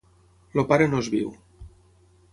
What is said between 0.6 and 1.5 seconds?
El pare no és viu.